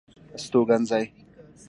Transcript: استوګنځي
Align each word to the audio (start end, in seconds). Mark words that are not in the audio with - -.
استوګنځي 0.37 1.01